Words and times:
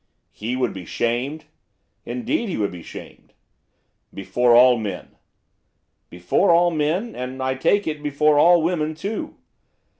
'He 0.31 0.55
would 0.55 0.73
be 0.73 0.83
shamed?' 0.83 1.45
'Indeed 2.07 2.49
he 2.49 2.57
would 2.57 2.71
be 2.71 2.81
shamed.' 2.81 3.33
'Before 4.11 4.55
all 4.55 4.75
men?' 4.79 5.11
'Before 6.09 6.49
all 6.49 6.71
men, 6.71 7.15
and, 7.15 7.39
I 7.43 7.53
take 7.53 7.85
it, 7.85 8.01
before 8.01 8.39
all 8.39 8.63
women 8.63 8.95
too. 8.95 9.35